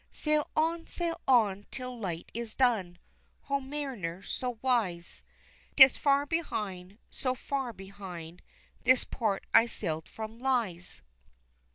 [0.11, 0.87] Sail on!
[0.87, 1.67] Sail on!
[1.69, 2.97] till light is done,
[3.41, 5.21] Ho mariner, so wise!
[5.77, 8.41] 'Tis far behind so far behind
[8.83, 11.03] This port I sailed from, lies.